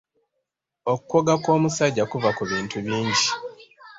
[0.91, 3.27] Okukogga kw’omusajja kuva ku bintu bingi.